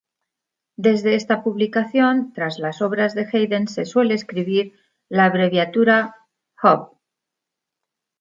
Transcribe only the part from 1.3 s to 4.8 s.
publicación, tras las obras de Haydn se suele escribir